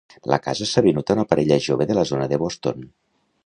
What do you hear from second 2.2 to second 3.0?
de Boston.